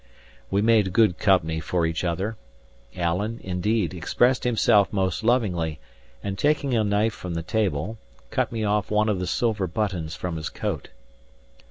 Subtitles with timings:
[0.49, 2.35] We made good company for each other.
[2.95, 5.79] Alan, indeed, expressed himself most lovingly;
[6.23, 7.99] and taking a knife from the table,
[8.31, 10.89] cut me off one of the silver buttons from his coat.